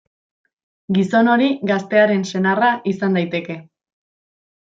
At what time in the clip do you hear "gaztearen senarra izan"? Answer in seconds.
1.73-3.21